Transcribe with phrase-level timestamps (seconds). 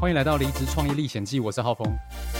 [0.00, 1.86] 欢迎来到离职创业历险记，我是浩峰。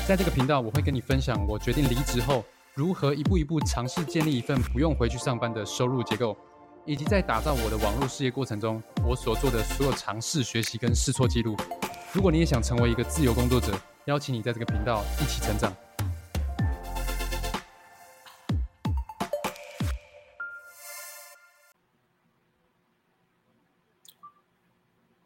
[0.08, 6.34] 在这个频道，我会跟你分享我决定离职后，如何一步一步尝试建立一份不用回去上班的收入结构，
[6.86, 11.54] 以及在打造我的网络事业过程中，我所做的所有尝试、学习跟试错记录。
[12.14, 15.70] 如果你也想成为一个自由工作者，邀请你在这个频道一起成长。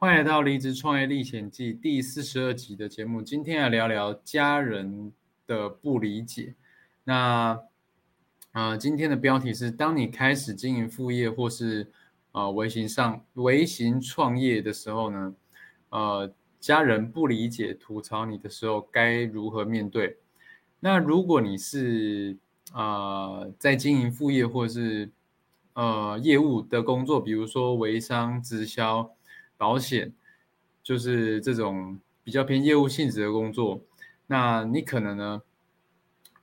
[0.05, 3.23] 欢迎来到《离职创业历险记》第四十二集的节目。
[3.23, 5.11] 今天来聊聊家人
[5.47, 6.55] 的不理解。
[7.05, 7.59] 那，
[8.52, 11.91] 呃，今天的标题是：当你开始经营副业或是
[12.33, 15.34] 呃微型上微型创业的时候呢，
[15.88, 16.30] 呃，
[16.61, 20.19] 家人不理解、吐槽你的时候，该如何面对？
[20.80, 22.36] 那如果你是
[22.75, 25.11] 呃在经营副业或是
[25.73, 29.11] 呃业务的工作，比如说微商、直销。
[29.56, 30.12] 保险
[30.82, 33.80] 就是这种比较偏业务性质的工作，
[34.27, 35.42] 那你可能呢，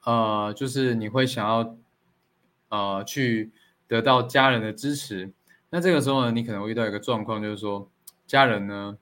[0.04, 1.76] 呃，就是你会想要
[2.70, 3.52] 呃去
[3.88, 5.32] 得到家人的支持，
[5.70, 7.90] 那这个时候呢，你可能会遇到一个状况，就是说
[8.26, 8.98] 家人呢，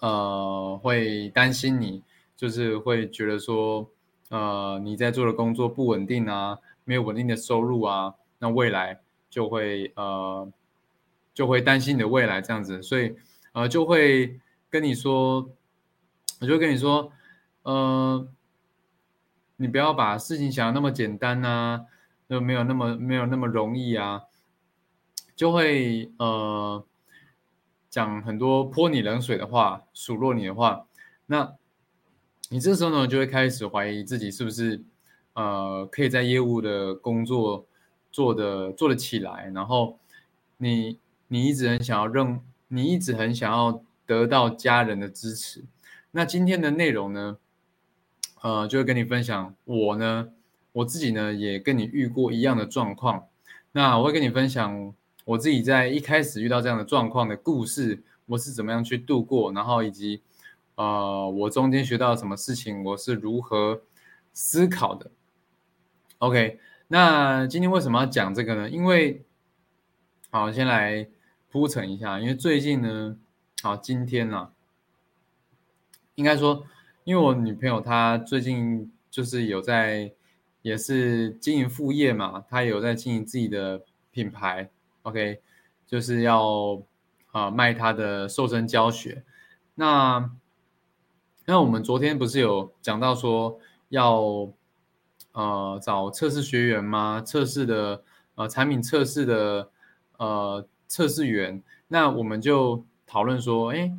[0.00, 2.02] 呃，会担心你，
[2.36, 3.88] 就是会觉得说，
[4.30, 10.50] 呃，你在做的工作不稳定啊，没有稳定的收入啊，那未来就会呃。
[11.36, 13.14] 就会担心你的未来这样子，所以
[13.52, 15.50] 呃就会跟你说，
[16.40, 17.12] 我就跟你说，
[17.62, 18.26] 呃，
[19.56, 21.84] 你不要把事情想的那么简单呐，
[22.26, 24.22] 就没有那么没有那么容易啊，
[25.36, 26.82] 就会呃
[27.90, 30.86] 讲很多泼你冷水的话，数落你的话，
[31.26, 31.54] 那
[32.48, 34.82] 你这时候呢就会开始怀疑自己是不是
[35.34, 37.66] 呃可以在业务的工作
[38.10, 39.98] 做的做得起来，然后
[40.56, 40.98] 你。
[41.28, 45.64] 你一直很想要认，你一直很想要得到家人的支持。
[46.12, 47.36] 那今天的内容呢，
[48.42, 50.28] 呃，就会跟你分享我呢，
[50.72, 53.26] 我自己呢也跟你遇过一样的状况。
[53.72, 54.94] 那我会跟你分享
[55.24, 60.22] 我自己在一开始遇到这样的状况的故事，我是怎么样去度过，然后以及
[60.76, 63.82] 呃，我中间学到什么事情，我是如何
[64.32, 65.10] 思考的。
[66.18, 68.70] OK，那今天为什么要讲这个呢？
[68.70, 69.24] 因为
[70.30, 71.08] 好，先来。
[71.58, 73.16] 铺陈一下，因为最近呢，
[73.62, 74.50] 好，今天呢，
[76.14, 76.66] 应该说，
[77.04, 80.12] 因为我女朋友她最近就是有在，
[80.60, 84.68] 也是经营副业嘛，她有在经营自己的品牌
[85.04, 85.40] ，OK，
[85.86, 86.78] 就是要
[87.32, 89.24] 啊卖她的瘦身教学。
[89.74, 90.30] 那
[91.46, 93.58] 那我们昨天不是有讲到说
[93.88, 94.52] 要
[95.32, 97.22] 呃找测试学员吗？
[97.24, 98.02] 测试的
[98.34, 99.70] 呃产品测试的
[100.18, 100.68] 呃。
[100.88, 103.92] 测试员，那我们就讨论说，哎，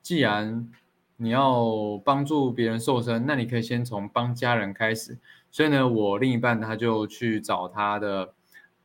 [0.00, 0.68] 既然
[1.16, 5.18] 你要帮助别人瘦身，那你可以先从帮家人开始。
[5.50, 8.32] 所以呢，我另一半他就去找他的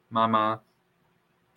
[0.10, 0.60] 妈妈，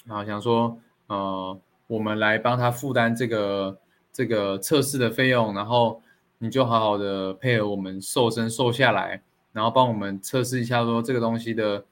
[0.04, 0.78] 然后想说，
[1.08, 3.78] 呃，我们来帮他负担这个
[4.12, 6.00] 这个测试的费用，然后
[6.38, 9.20] 你就好好的配合我们瘦身瘦下来，
[9.52, 11.84] 然后帮我们测试一下说这个东西的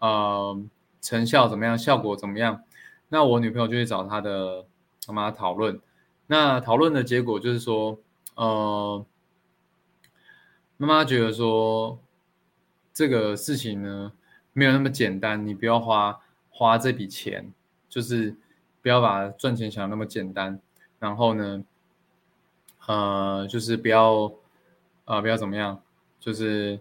[0.00, 0.62] 呃
[1.00, 2.62] 成效怎么样，效果怎么样。
[3.14, 4.66] 那我女朋友就去找她的
[5.06, 5.80] 妈妈讨论，
[6.26, 7.96] 那讨论的结果就是说，
[8.34, 9.06] 呃，
[10.76, 11.96] 妈妈觉得说
[12.92, 14.12] 这个事情呢
[14.52, 16.20] 没有那么简单，你不要花
[16.50, 17.52] 花这笔钱，
[17.88, 18.34] 就是
[18.82, 20.58] 不要把赚钱想那么简单，
[20.98, 21.64] 然后呢，
[22.86, 24.32] 呃，就是不要
[25.04, 25.80] 呃不要怎么样，
[26.18, 26.80] 就是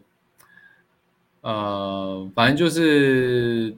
[1.41, 3.77] 呃反正就是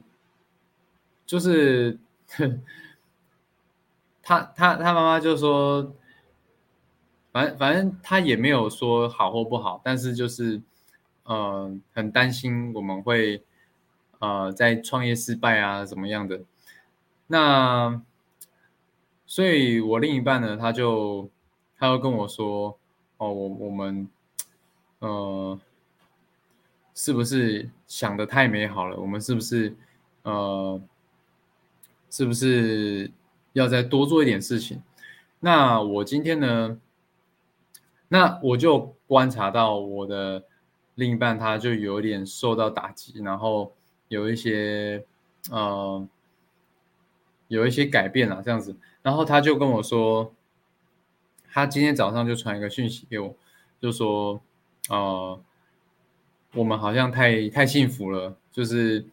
[1.26, 1.98] 就是。
[4.22, 5.94] 他他他妈妈就说，
[7.32, 10.60] 反正反正他也没有说好或不好，但是就是，
[11.24, 13.44] 呃，很担心我们会，
[14.18, 16.40] 呃，在创业失败啊怎么样的。
[17.28, 18.02] 那，
[19.26, 21.30] 所以我另一半呢，他就
[21.78, 22.78] 他就跟我说，
[23.18, 24.08] 哦，我我们，
[24.98, 25.58] 呃，
[26.94, 28.96] 是不是想的太美好了？
[28.98, 29.76] 我们是不是，
[30.22, 30.80] 呃？
[32.10, 33.10] 是不是
[33.52, 34.82] 要再多做一点事情？
[35.40, 36.78] 那我今天呢？
[38.08, 40.44] 那我就观察到我的
[40.94, 43.72] 另一半，他就有点受到打击，然后
[44.08, 45.04] 有一些
[45.50, 46.06] 呃
[47.48, 48.76] 有一些改变了这样子。
[49.02, 50.32] 然后他就跟我说，
[51.50, 53.34] 他今天早上就传一个讯息给我，
[53.80, 54.40] 就说
[54.88, 55.38] 呃
[56.54, 59.04] 我们好像太太幸福了，就是。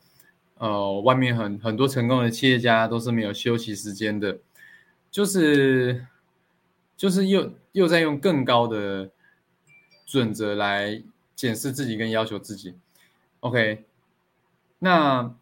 [0.64, 4.40] 呃，外面很很多成功的企业家都是没有休息时间的，
[5.12, 6.08] 就是
[6.96, 9.12] 就是又又在用更高的
[10.06, 11.04] 准则来
[11.36, 12.76] 检视自己跟要求自己。
[13.42, 13.84] OK，
[14.80, 15.36] 那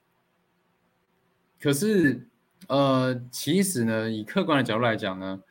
[1.60, 2.26] 可是
[2.66, 5.44] 呃，其实呢，以客观的角度来讲呢，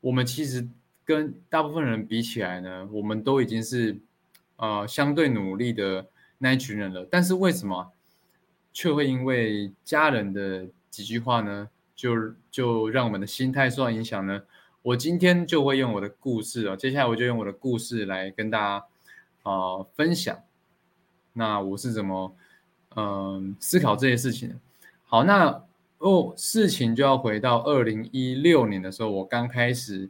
[0.00, 0.66] 我们其实
[1.04, 3.98] 跟大部分人比起来呢，我们都已经是
[4.56, 6.06] 呃相对努力的
[6.38, 7.06] 那一群人了。
[7.10, 7.92] 但是为什么
[8.78, 12.14] 却会因为家人的几句话呢，就
[12.48, 14.40] 就让我们的心态受到影响呢？
[14.82, 18.86] 我今天就会用我的故事啊，接下来我就用我的故事来跟大家
[19.42, 20.38] 啊分享。
[21.32, 22.32] 那我是怎么
[22.94, 24.60] 嗯思考这些事情？
[25.06, 25.64] 好，那
[25.98, 30.08] 哦事情就要回到二零一六年的时候，我刚开始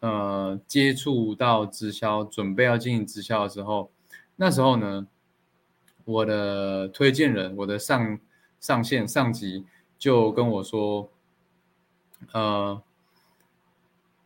[0.00, 3.90] 呃接触到直销，准备要经营直销的时候，
[4.36, 5.06] 那时候呢，
[6.04, 8.18] 我的推荐人，我的上
[8.60, 9.64] 上线上级
[9.98, 11.08] 就跟我说，
[12.32, 12.82] 呃。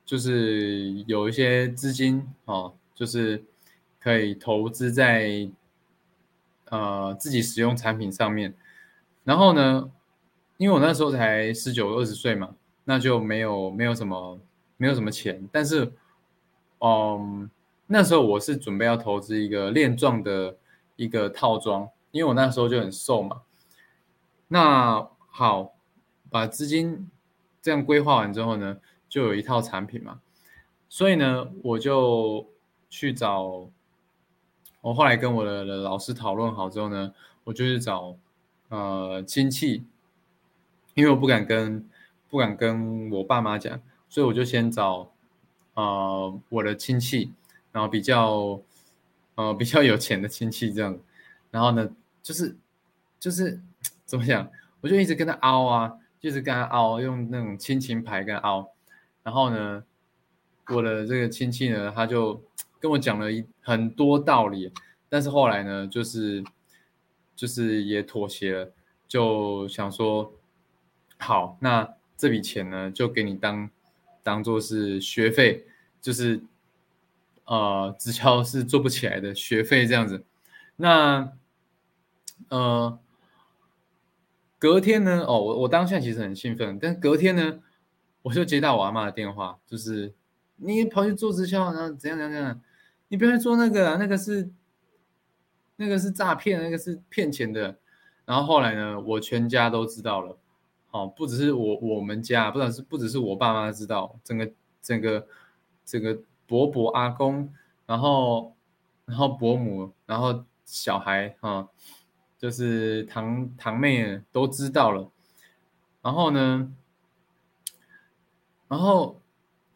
[0.04, 3.42] 就是有一些资金哦，就是
[3.98, 5.50] 可以投资在
[6.66, 8.54] 呃自己使用产品上面。
[9.24, 9.90] 然后呢，
[10.58, 14.38] 因为我那时候才十九二十岁嘛，那就没有没有什么
[14.76, 15.48] 没有什么钱。
[15.50, 15.92] 但是，
[16.78, 17.50] 嗯，
[17.88, 20.56] 那时候我是准备要投资一个链状的
[20.96, 23.42] 一个套装，因为我那时候就很瘦嘛。
[24.48, 25.74] 那好，
[26.30, 27.08] 把资金
[27.62, 28.78] 这样规划完之后呢？
[29.08, 30.20] 就有一套产品嘛，
[30.88, 32.48] 所以呢，我就
[32.90, 33.70] 去找。
[34.80, 37.14] 我后来跟我的老师讨论好之后呢，
[37.44, 38.16] 我就去找
[38.68, 39.84] 呃亲戚，
[40.94, 41.88] 因为我不敢跟
[42.28, 45.12] 不敢跟我爸妈讲，所以我就先找
[45.74, 47.32] 呃我的亲戚，
[47.70, 48.60] 然后比较
[49.36, 50.98] 呃比较有钱的亲戚这样，
[51.50, 51.88] 然后呢，
[52.22, 52.56] 就是
[53.18, 53.58] 就是
[54.04, 54.50] 怎么讲，
[54.80, 58.70] 我就一直跟他凹啊，就是跟他凹，用那种亲情牌跟他凹。
[59.22, 59.82] 然后呢，
[60.68, 62.42] 我的这个亲戚呢，他就
[62.78, 64.72] 跟我讲了一很多道理，
[65.08, 66.44] 但是后来呢，就是
[67.34, 68.72] 就是也妥协了，
[69.08, 70.32] 就想说，
[71.18, 73.68] 好，那这笔钱呢，就给你当
[74.22, 75.66] 当做是学费，
[76.00, 76.40] 就是
[77.46, 80.24] 呃，直销是做不起来的学费这样子。
[80.76, 81.32] 那
[82.50, 82.98] 呃，
[84.58, 87.60] 隔天呢，哦，我我当下其实很兴奋，但隔天呢。
[88.22, 90.12] 我就接到我阿妈的电话，就是
[90.56, 92.60] 你跑去做直销，然后怎样怎样怎样，
[93.06, 94.50] 你不要去做那个，啊那个是
[95.76, 97.78] 那个是诈骗，那个是骗钱的。
[98.24, 100.36] 然后后来呢，我全家都知道了，
[100.88, 104.50] 好，不只是我我们家，不只是不只是我爸妈知道，整个
[104.82, 105.24] 整个
[105.84, 107.52] 整个伯伯阿公，
[107.86, 108.54] 然后
[109.04, 111.68] 然后伯母，然后小孩哈，
[112.38, 115.10] 就是堂堂妹都知道了，
[116.02, 116.72] 然后呢？
[118.68, 119.20] 然后，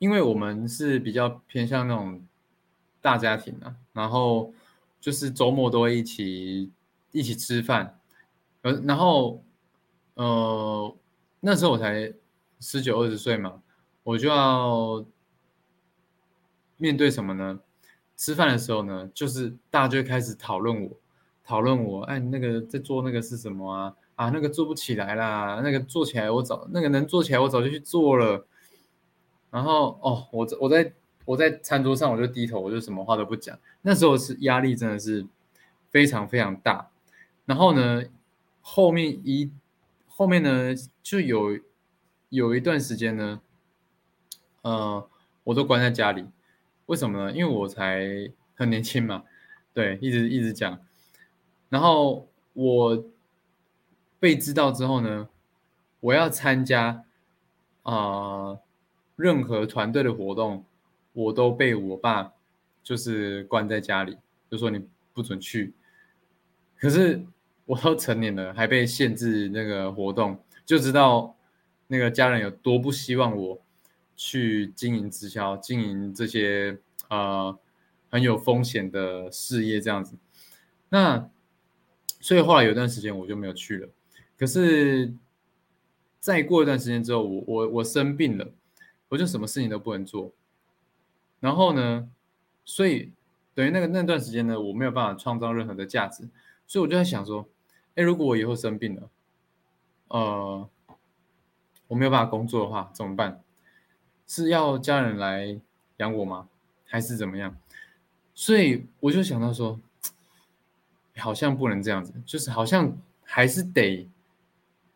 [0.00, 2.26] 因为我们是比较偏向那种
[3.00, 4.52] 大家庭啊，然后
[5.00, 6.72] 就是周末都会一起
[7.12, 8.00] 一起吃饭，
[8.62, 9.44] 呃，然后
[10.14, 10.92] 呃
[11.38, 12.12] 那时候我才
[12.58, 13.62] 十九二十岁嘛，
[14.02, 15.04] 我就要
[16.80, 17.60] 面对什么呢？
[18.16, 20.90] 吃饭的时候呢，就是大家就开始讨论我，
[21.44, 23.94] 讨论我，哎，那个在做那个是什么啊？
[24.16, 28.46] 啊，那个做不起来啦，那个做起来我早，那个能做起来我早就去做了。
[29.50, 30.92] 然后哦，我我在
[31.24, 33.58] 我在餐桌上我就低头，我就什么话都不讲。
[33.80, 35.26] 那时候是压力真的是
[35.90, 36.90] 非常非常大。
[37.46, 38.02] 然后呢，
[38.60, 39.50] 后面一
[40.06, 41.58] 后面呢就有
[42.28, 43.40] 有一段时间呢，
[44.60, 45.08] 呃，
[45.44, 46.26] 我都关在家里。
[46.90, 47.32] 为什么呢？
[47.32, 49.22] 因为我才很年轻嘛，
[49.72, 50.80] 对，一直一直讲。
[51.68, 53.04] 然后我
[54.18, 55.28] 被知道之后呢，
[56.00, 57.04] 我要参加
[57.82, 58.58] 啊。
[59.16, 60.64] 任何团队的活动，
[61.12, 62.32] 我都被我爸
[62.82, 64.16] 就是关在家里，
[64.50, 64.82] 就说你
[65.12, 65.74] 不准去。
[66.78, 67.22] 可是
[67.66, 71.36] 我都成年了，还被限制那个活动，就知道
[71.86, 73.60] 那个家人有多不希望我
[74.22, 77.58] 去经营直销、经营这些呃
[78.10, 80.18] 很有风险的事业这样子。
[80.90, 81.30] 那
[82.20, 83.88] 所以后来有段时间我就没有去了。
[84.36, 85.14] 可是
[86.20, 88.52] 再过一段时间之后，我我我生病了。
[89.08, 90.32] 我就什么事情都不能做，
[91.40, 92.08] 然后呢，
[92.64, 93.12] 所以
[93.54, 96.28] 等于那个那段时间呢，我没有办法创造任何的价值，
[96.64, 97.48] 所以我就在想说，
[97.96, 99.10] 哎，如果我以后生病了，
[100.06, 100.70] 呃，
[101.88, 103.42] 我没有办法工作的话怎么办？
[104.30, 105.58] 是要家人来
[105.96, 106.48] 养我吗？
[106.86, 107.56] 还是怎么样？
[108.32, 109.76] 所以我就想到说，
[111.16, 114.08] 好像不能这样子，就是好像还是得，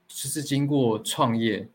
[0.07, 1.69] 就是经过创业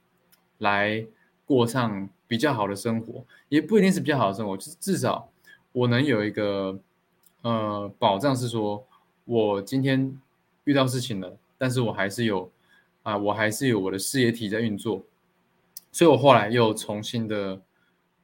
[0.60, 1.06] 来
[1.46, 2.10] 过上。
[2.30, 5.28] 比较好的生活，也不一定是比较好的生活，就是至少
[5.72, 6.80] 我能有一个
[7.42, 8.86] 呃保障，是说
[9.26, 10.16] 我今天
[10.66, 12.52] 遇到事情了，但是我还是有
[13.02, 15.04] 啊，我还是有我的事业体在运作，
[15.92, 17.62] 所以我后来又重新的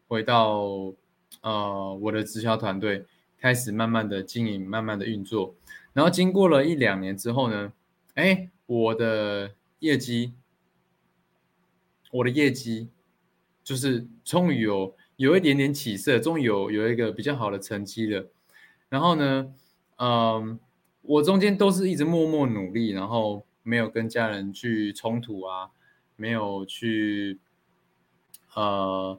[0.08, 0.94] 回到
[1.42, 3.06] 呃我的直销团队，
[3.40, 5.56] 开始慢慢的经营，慢慢的运作，
[5.94, 7.74] 然后经过了一两年之后呢，
[8.16, 10.34] 哎，我的业绩，
[12.12, 12.90] 我的业绩。
[13.66, 18.28] 就是终于有有一点点起色，终于有有一个比较好的成绩了。
[18.90, 19.52] 然后呢，
[19.98, 20.60] 嗯，
[21.02, 25.72] 我中间都是一直默默努力，然后没有跟家人去冲突啊，
[26.16, 27.40] 没有去，
[28.56, 29.18] 呃，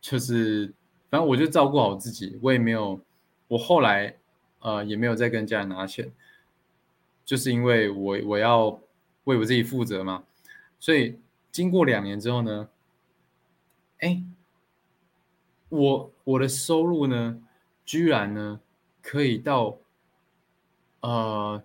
[0.00, 0.74] 就是
[1.08, 3.00] 反正我就照顾好自己，我也没有，
[3.48, 4.16] 我后来
[4.58, 6.12] 呃也没有再跟家人拿钱，
[7.24, 8.80] 就是因为我我要
[9.24, 10.24] 为我自己负责嘛。
[10.78, 11.18] 所以
[11.50, 12.68] 经过两年之后呢。
[14.04, 14.20] 哎，
[15.68, 17.40] 我我的收入呢，
[17.84, 18.60] 居然呢
[19.00, 19.78] 可以到
[21.02, 21.62] 呃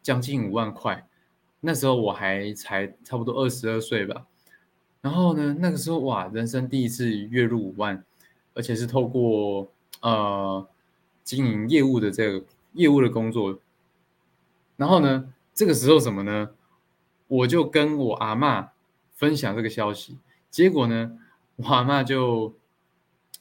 [0.00, 1.04] 将近五万块。
[1.58, 4.24] 那时候我还才差不多二十二岁吧。
[5.00, 8.04] 然后呢，那个时候哇，人生第一次月入五万，
[8.54, 10.66] 而且是透过呃
[11.24, 13.58] 经营业务的这个业务的工作。
[14.76, 16.50] 然后呢，这个时候什么呢？
[17.28, 18.72] 我就跟我阿妈
[19.14, 20.18] 分享这个消息，
[20.50, 21.18] 结果呢？
[21.56, 22.54] 我阿妈就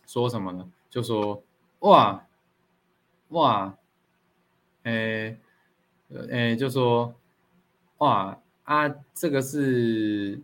[0.06, 0.70] 说什么呢？
[0.90, 1.42] 就说
[1.80, 2.28] 哇
[3.30, 3.78] 哇，
[4.84, 5.38] 诶
[6.10, 7.16] 诶，就说
[8.00, 10.42] 哇啊，这个是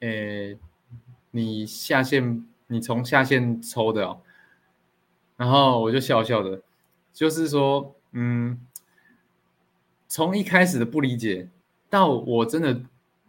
[0.00, 0.58] 诶
[1.30, 4.20] 你下线，你从下线抽的哦。
[5.36, 6.62] 然后我就笑笑的，
[7.12, 8.58] 就是说，嗯，
[10.08, 11.48] 从一开始的不理解，
[11.88, 12.80] 到我真的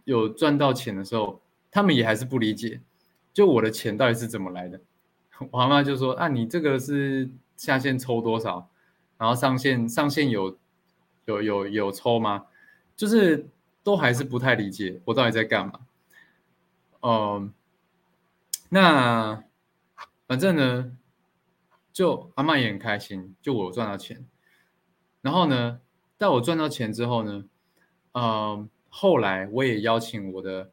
[0.04, 2.80] 有赚到钱的时候，他们也还是不理解。
[3.32, 4.80] 就我的钱到底是怎么来的？
[5.52, 8.68] 我妈妈就说：“啊，你这个是下线抽多少，
[9.16, 10.56] 然后上线上线有
[11.26, 12.46] 有有有抽吗？
[12.96, 13.46] 就是
[13.84, 15.80] 都还是不太理解我到底在干嘛。”
[17.02, 17.52] 嗯，
[18.68, 19.42] 那
[20.26, 20.96] 反正呢，
[21.92, 24.26] 就阿妈也很开心，就我赚到钱。
[25.22, 25.80] 然后呢，
[26.16, 27.44] 在我赚到钱之后呢，
[28.12, 30.70] 嗯，后来我也邀请我的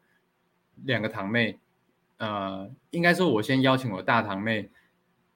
[0.76, 1.58] 两个堂妹。
[2.18, 4.70] 呃，应该说，我先邀请我大堂妹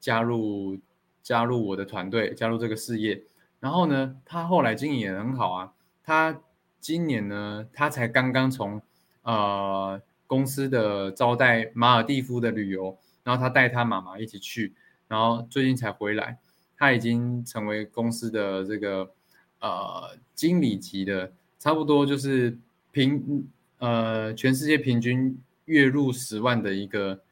[0.00, 0.80] 加入
[1.22, 3.22] 加入我的团队，加入这个事业。
[3.60, 5.74] 然后呢，她后来经营也很好啊。
[6.02, 6.40] 她
[6.80, 8.82] 今年呢，她才刚刚从
[9.22, 14.72] 呃公司的招待马尔蒂夫的旅游，然后他带他妈妈一起去，
[15.06, 16.38] 然后最近才回来。
[16.78, 19.12] 他已经成为公司的这个
[19.60, 22.56] 呃经理级的，差不多就是
[22.92, 23.46] 平
[23.76, 25.38] 呃全世界平均。
[25.66, 27.22] 月入十万的一个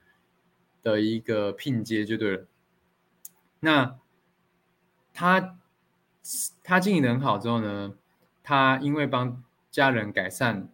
[0.82, 2.46] 的一个聘接就对了。
[3.60, 3.98] 那
[5.12, 5.58] 他
[6.62, 7.94] 他经营的很好之后呢，
[8.42, 10.68] 他因为帮家人改善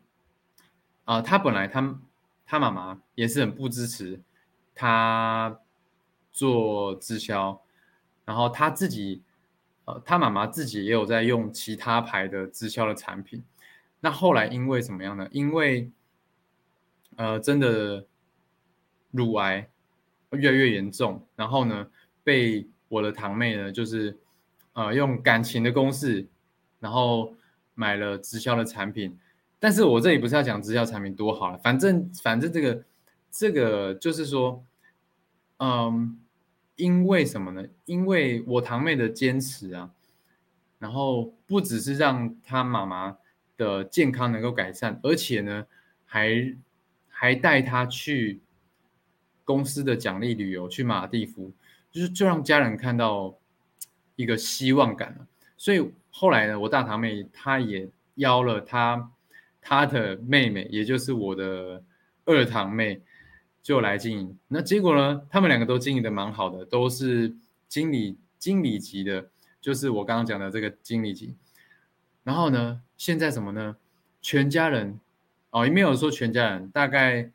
[1.04, 1.99] 啊，他本来他
[2.47, 4.21] 他妈妈也是很不支持
[4.75, 5.59] 他
[6.33, 7.61] 做直销，
[8.25, 9.23] 然后他自己
[9.85, 13.43] 呃他妈妈自己也有在用其他牌的直销的产品。
[14.00, 15.29] 那后来因为怎么样呢？
[15.33, 15.91] 因为
[17.17, 18.07] 呃，真的
[19.11, 19.69] 乳癌
[20.31, 21.88] 越来越严重，然后呢，
[22.23, 24.17] 被我的堂妹呢，就是
[24.75, 26.26] 呃用感情的公式，
[26.79, 27.35] 然后
[27.75, 29.19] 买了直销的产品。
[29.59, 32.85] 但是我这里不是要讲直销产品多好了，反正反正这个
[33.31, 34.63] 这个就是说，
[35.59, 36.19] 嗯，
[36.77, 37.65] 因为什么呢？
[37.87, 39.91] 因为我堂妹的坚持啊，
[40.79, 43.17] 然后不只是让她妈妈
[43.57, 45.67] 的健康能够改善，而且呢，
[46.05, 46.55] 还
[47.09, 48.41] 还带她去
[49.45, 51.51] 公司的奖励旅游，去马尔蒂夫，
[51.91, 53.35] 就是就让家人看到
[54.17, 59.11] 一个希望感所以后来呢，我大堂妹她也邀了她
[59.69, 61.83] 他的妹妹，也就是我的
[62.25, 63.01] 二堂妹，
[63.61, 64.39] 就来经营。
[64.47, 67.35] 那结果呢，他们两个都经营的蛮好的，都是
[67.67, 69.29] 经理经理级的，
[69.61, 71.35] 就是我刚刚讲的这个经理级。
[72.23, 73.77] 然后呢，现在什么呢？
[74.23, 75.01] 全家人。
[75.51, 77.31] 哦，也没有说全家人，大概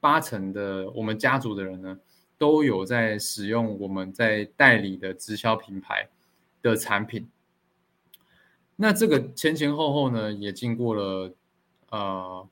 [0.00, 1.98] 八成的我们家族的人呢，
[2.38, 6.08] 都有在使用我们在代理的直销品牌
[6.62, 7.28] 的产品。
[8.76, 11.34] 那这个前前后后呢，也经过了
[11.96, 12.48] 呃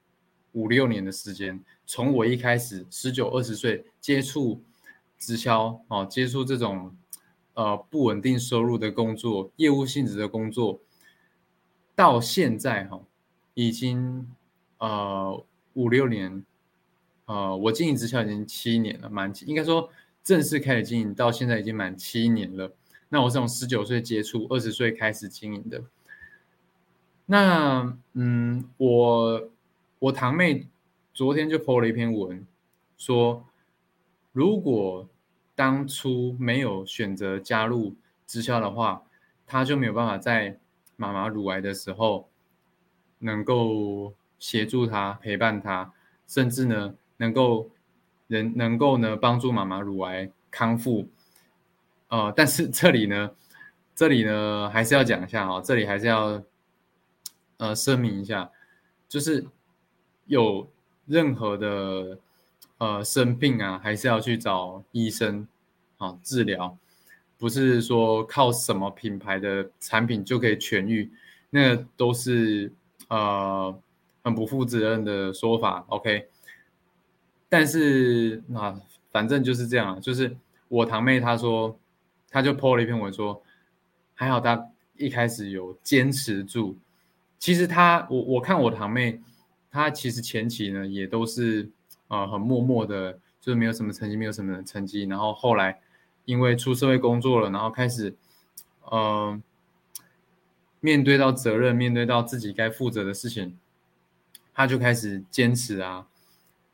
[0.53, 1.63] 五六年的时间。
[1.87, 4.63] 从我一开始十九二十岁接触
[5.19, 6.97] 直销哦，接触这种
[7.55, 10.81] 呃不稳定收入的工作、业务性质的工作，
[11.95, 13.01] 到现在哈，
[13.55, 14.29] 已经。
[14.79, 16.45] 呃，五六年
[17.25, 19.89] 呃，我经营直销已经七年了，满应该说
[20.23, 22.71] 正式开始经营到现在已经满七年了。
[23.09, 25.83] 那我是从十九岁接触，二十岁开始经营的。
[27.27, 29.49] 那嗯，我
[29.99, 30.67] 我堂妹
[31.15, 32.47] 昨天就 po 了一篇文，
[32.99, 33.47] 说
[34.33, 35.09] 如果
[35.55, 37.95] 当初没有选择加入
[38.27, 39.05] 直销的话，
[39.47, 40.59] 她就没有办法在
[40.97, 42.29] 妈妈乳癌的时候
[43.21, 45.93] 能够协助她、陪伴她，
[46.27, 47.71] 甚至呢能够
[48.27, 51.09] 能能够呢帮助妈妈乳癌康复。
[52.09, 53.31] 呃，但是这里呢，
[53.95, 56.43] 这里呢还是要讲一下哈，这里还是要。
[57.59, 58.51] 呃，声明一下，
[59.09, 59.47] 就是
[60.27, 60.69] 有
[61.07, 62.19] 任何的
[62.79, 65.47] 呃生病啊，还是要去找医生
[65.99, 66.77] 啊治疗，
[67.39, 71.11] 不是说靠什么品牌的产品就可以痊愈，
[71.51, 72.73] 那都是
[73.09, 73.79] 呃
[74.25, 75.85] 很不负责任的说法。
[75.89, 76.27] OK，
[77.49, 78.81] 但是啊，
[79.13, 80.37] 反正就是这样啊，就是
[80.69, 81.79] 我堂妹她说，
[82.31, 83.41] 她就 po 了一篇文说，
[84.15, 86.77] 还好她一开始有坚持住。
[87.45, 89.21] 其实他，我我看我堂妹，
[89.71, 91.71] 她其实前期呢也都是
[92.09, 95.03] 呃很默默的，就是没有什么成绩，没有什么成绩。
[95.05, 95.79] 然后后来
[96.25, 98.17] 因为出社会工作了，然后开始
[98.85, 99.39] 呃
[100.81, 103.59] 面对到责任，面对到自己该负责的事情，
[104.55, 106.07] 他就开始坚持啊，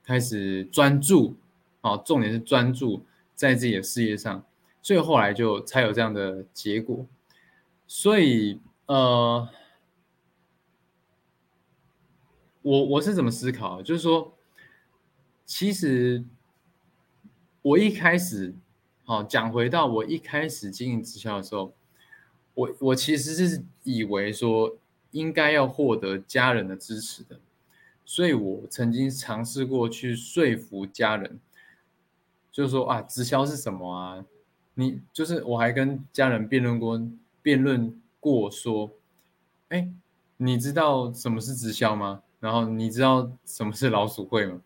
[0.04, 1.34] 开始专注
[1.80, 4.44] 啊，重点是专注在自己的事业上，
[4.80, 7.04] 所以后来就才有这样的结果。
[7.88, 9.48] 所以呃。
[12.62, 13.82] 我我是怎么思考？
[13.82, 14.34] 就是说，
[15.46, 16.24] 其实
[17.62, 18.54] 我一开始，
[19.04, 21.72] 好讲回到我一开始经营直销的时候，
[22.54, 24.76] 我我其实是以为说
[25.12, 27.40] 应该要获得家人的支持的，
[28.04, 31.40] 所以我曾经尝试过去说服家人，
[32.52, 34.24] 就是说啊，直销是什么啊？
[34.74, 37.02] 你就是我还跟家人辩论过，
[37.42, 38.90] 辩论过说，
[39.70, 39.90] 哎，
[40.36, 42.22] 你知道什么是直销吗？
[42.40, 44.62] 然后你知道什么是老鼠会吗？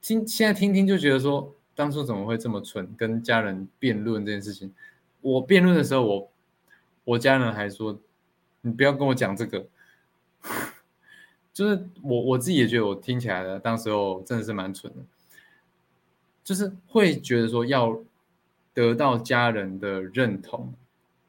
[0.00, 4.74] 听现在听听就觉得说，当初怎么会这么蠢，跟家人辩论这件事情。
[5.20, 6.30] 我辩论的时候，我
[7.04, 7.98] 我家人还说，
[8.60, 9.66] 你不要跟我讲这个。
[11.52, 15.02] 就是我我自己也觉得我听起来的，当时候真的是蛮蠢的，
[16.42, 17.98] 就是会觉得说要
[18.72, 20.72] 得到家人的认同，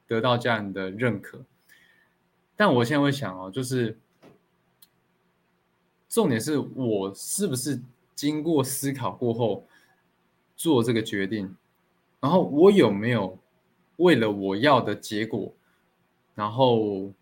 [0.07, 1.43] 得到家人的认可。
[2.55, 3.97] 但我现在会想哦，就是。
[6.09, 7.79] 重点是我是不是
[8.15, 9.65] 经过思考过后
[10.55, 11.55] 做这个决定，
[12.19, 13.37] 然后我有没有
[13.97, 15.53] 为了我要的结果，
[16.33, 17.13] 然后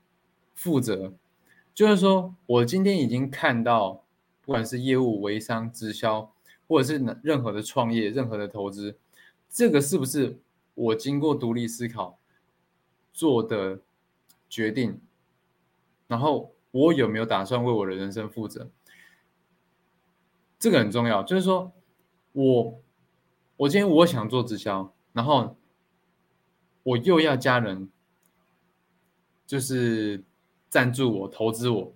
[0.56, 1.14] 负责？
[1.74, 4.02] 就是说我今天已经看到，
[4.42, 6.32] 不管是业务、微商、直销，
[6.68, 8.96] 或者是任何的创业、任何的投资，
[9.50, 10.40] 这个是不是
[10.74, 12.18] 我经过独立思考
[13.14, 13.80] 做的
[14.50, 15.00] 决定？
[16.08, 18.70] 然后我有没有打算为我的人生负责？
[20.60, 21.72] 这个很重要，就是说，
[22.32, 22.82] 我
[23.58, 25.56] 我今天我想做直销，然后
[26.82, 27.90] 我又要家人，
[29.46, 30.24] 就是
[30.68, 31.94] 赞助我、投资我，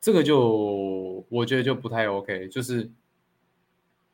[0.00, 2.48] 这个就我觉得就不太 OK。
[2.48, 2.90] 就是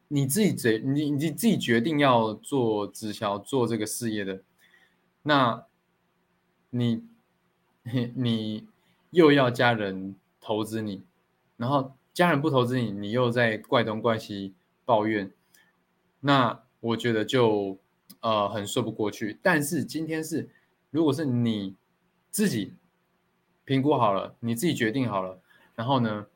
[0.09, 4.43] 你自己决你你自己决定要做直销、做这个事业的，
[5.23, 5.65] 那
[6.71, 7.05] 你
[8.15, 8.67] 你
[9.13, 11.03] 又要家人投资你，
[11.57, 11.95] 然后。
[12.19, 14.53] 家人不投资你，你又在怪东怪西
[14.85, 15.31] 抱怨，
[16.19, 17.79] 那我觉得就
[18.19, 19.39] 呃很说不过去。
[19.41, 20.51] 但是今天是，
[20.91, 21.77] 如果是你
[22.29, 22.75] 自己
[23.65, 25.41] 评估好了，你自己决定好了，
[25.77, 26.27] 然后呢，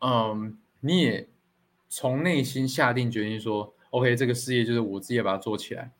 [0.00, 1.26] 嗯，你也
[1.88, 5.92] 从内心下定决心说，OK，这个事业就是我自己把它做起来。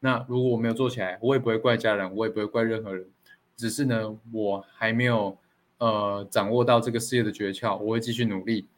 [0.00, 3.08] 那如果我没有做起来，我也不会怪家人，我也不会怪任何人，
[3.56, 5.38] 只是呢，我还没有。
[5.80, 8.68] 呃，掌握到这个事业的诀窍，我会继续努力。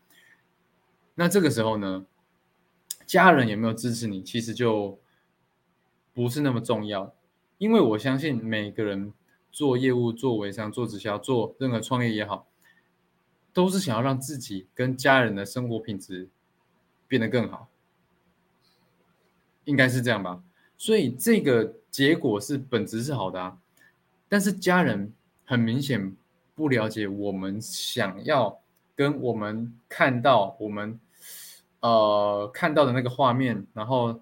[1.16, 2.06] 那这个时候呢，
[3.06, 4.96] 家人有没有支持你，其实就
[6.14, 7.12] 不是那么重要，
[7.58, 9.12] 因为我相信每个人
[9.50, 12.46] 做业务、做微商、做直销、做任何创业也好，
[13.52, 16.28] 都是想要让自己跟家人的生活品质
[17.08, 17.68] 变得更好，
[19.64, 20.40] 应该是这样吧。
[20.78, 23.58] 所以这个结果是本质是好的啊，
[24.28, 25.12] 但是家人
[25.44, 26.16] 很明显。
[26.62, 28.60] 不了解我们想要
[28.94, 30.96] 跟我们看到我们
[31.80, 34.20] 呃看到的那个画面，然后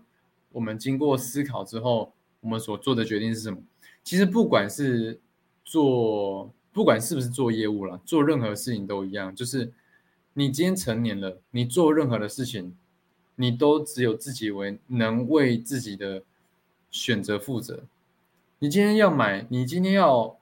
[0.51, 3.59] 我们经过思考之后，我们所做的决定是什么？
[4.03, 5.21] 其实不管是
[5.67, 9.71] 做，不管是不是做业务了，做任何事情都一样，就是
[10.33, 12.75] 你今天成年了，你做任何的事情，
[13.37, 16.23] 你都只有自己为能为自己的
[16.91, 17.85] 选择负责。
[18.61, 20.40] 你今天要买，你今天要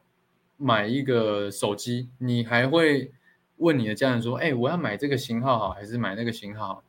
[0.58, 3.12] 买一个手机，你还会
[3.56, 6.82] 问你的家人说：“哎，我要买这个型号好，还是买那个型号？”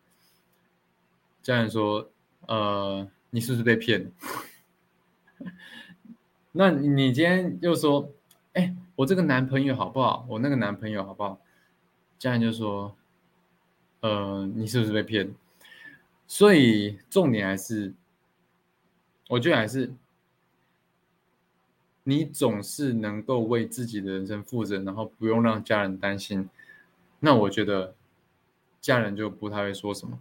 [1.41, 2.11] 家人说
[2.47, 4.11] ：“呃，你是不是被骗？”
[6.51, 8.11] 那你今天又说
[8.53, 10.25] ：“哎，我这个男朋友好不好？
[10.27, 11.39] 我那个男朋友好不好？”
[12.17, 12.95] 家人就说
[14.01, 15.33] ：“呃，你是不是被骗？”
[16.27, 17.93] 所以重点还是，
[19.29, 19.93] 我觉得还是。
[22.03, 26.49] 你总是能够为自己的人生负责，然后不用让家人担心，
[27.19, 27.93] 那我觉得
[28.81, 30.19] 家人就不太会说什么。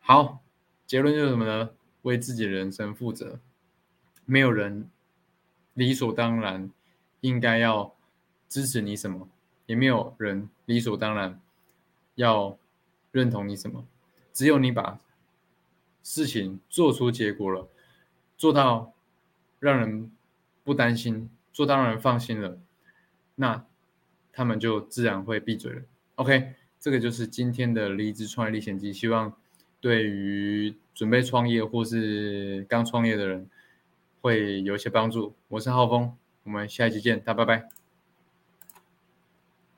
[0.00, 0.42] 好，
[0.86, 1.70] 结论就是什么呢？
[2.02, 3.38] 为自己人生负责，
[4.26, 4.90] 没有人
[5.72, 6.70] 理所当然
[7.20, 7.94] 应该要
[8.48, 9.28] 支持你什么，
[9.66, 11.40] 也没有人理所当然
[12.16, 12.58] 要
[13.10, 13.86] 认同你什么。
[14.34, 14.98] 只有你把
[16.02, 17.68] 事情做出结果了，
[18.36, 18.92] 做到
[19.60, 20.10] 让人。
[20.64, 22.58] 不担心，做当然放心了，
[23.34, 23.64] 那
[24.32, 25.82] 他们就自然会闭嘴了。
[26.16, 29.34] OK，这个就是今天的离职创业历险记，希望
[29.80, 33.48] 对于准备创业或是刚创业的人
[34.20, 35.34] 会有一些帮助。
[35.48, 37.81] 我是浩峰，我们下一期见，大家拜拜。